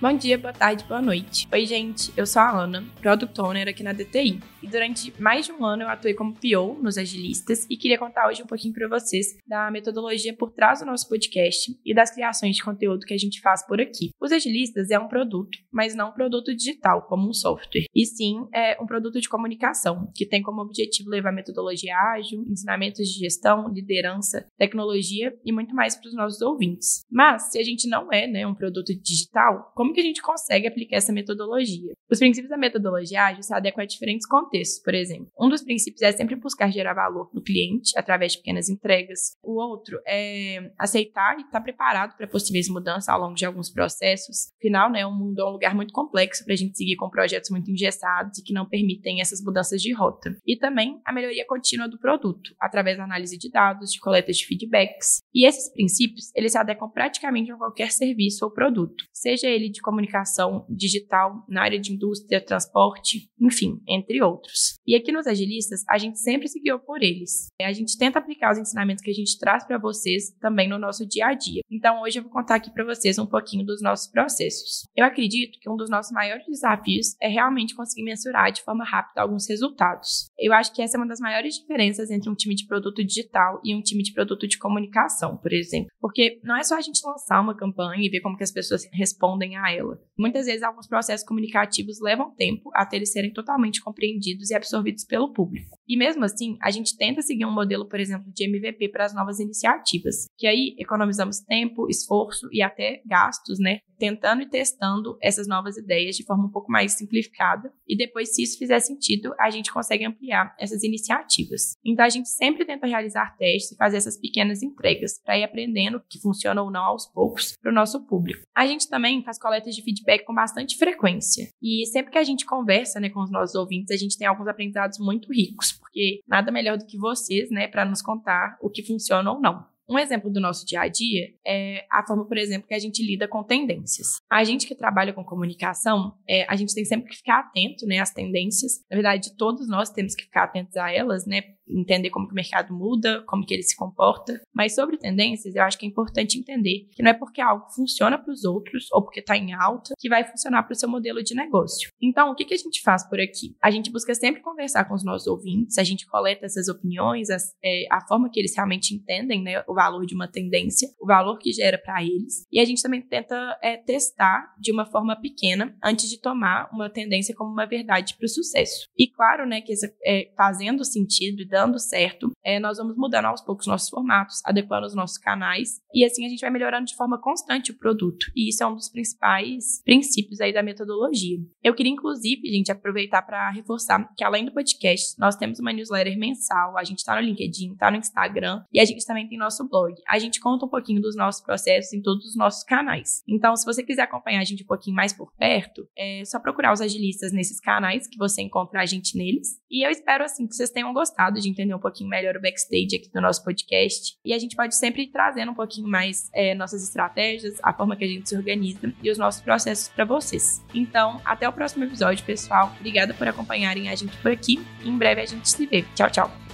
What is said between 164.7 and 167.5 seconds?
uma forma pequena antes de tomar uma tendência como